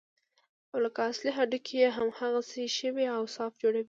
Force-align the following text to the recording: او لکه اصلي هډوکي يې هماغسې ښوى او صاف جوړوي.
او 0.71 0.77
لکه 0.85 0.99
اصلي 1.09 1.29
هډوکي 1.37 1.75
يې 1.81 1.89
هماغسې 1.97 2.63
ښوى 2.75 3.05
او 3.17 3.23
صاف 3.35 3.51
جوړوي. 3.61 3.79